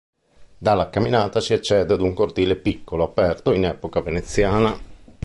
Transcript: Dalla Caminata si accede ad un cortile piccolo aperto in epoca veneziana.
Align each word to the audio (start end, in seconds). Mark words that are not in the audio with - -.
Dalla 0.57 0.89
Caminata 0.89 1.39
si 1.39 1.53
accede 1.53 1.93
ad 1.93 2.01
un 2.01 2.15
cortile 2.15 2.55
piccolo 2.55 3.03
aperto 3.03 3.51
in 3.53 3.65
epoca 3.65 4.01
veneziana. 4.01 4.75